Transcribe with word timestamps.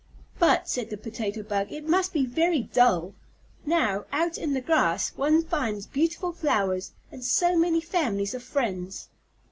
"But," 0.39 0.67
said 0.67 0.89
the 0.89 0.97
Potato 0.97 1.43
Bug, 1.43 1.71
"it 1.71 1.87
must 1.87 2.11
be 2.11 2.25
very 2.25 2.63
dull. 2.63 3.13
Now, 3.67 4.05
out 4.11 4.35
in 4.35 4.53
the 4.55 4.59
grass, 4.59 5.09
one 5.15 5.43
finds 5.43 5.85
beautiful 5.85 6.33
flowers, 6.33 6.93
and 7.11 7.23
so 7.23 7.55
many 7.55 7.81
families 7.81 8.33
of 8.33 8.41
friends." 8.41 9.09